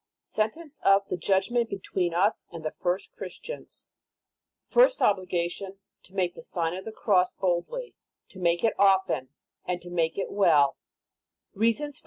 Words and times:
SENTENCE 0.17 0.79
OF 0.83 1.07
THE 1.09 1.17
JUDGMENT 1.17 1.69
BETWEEN 1.69 2.15
us 2.15 2.43
AND 2.51 2.65
THE 2.65 2.71
FIRST 2.71 3.13
CHRIS 3.15 3.37
TIANS 3.37 3.85
FIRST 4.65 4.99
OBLIGATION, 4.99 5.77
TO 6.01 6.15
MAKE 6.15 6.33
THE 6.33 6.41
SlGN 6.41 6.75
OF 6.75 6.85
THE 6.85 6.91
CROSS 6.91 7.33
BOLDLY, 7.33 7.93
TO 8.27 8.39
MAKE 8.39 8.63
IT 8.63 8.73
OFTEN, 8.79 9.27
AND 9.65 9.79
TO 9.83 9.91
MAKE 9.91 10.17
IT 10.17 10.31
WELL 10.31 10.75
REASONS 11.53 11.97
FOZ. 11.99 11.99